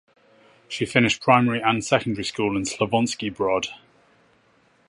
[0.67, 3.67] She finished primary and secondary school in Slavonski Brod.